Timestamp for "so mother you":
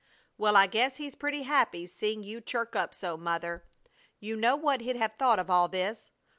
2.95-4.35